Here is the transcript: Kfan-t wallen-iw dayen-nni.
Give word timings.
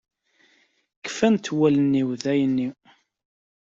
Kfan-t 1.05 1.45
wallen-iw 1.57 2.09
dayen-nni. 2.23 2.69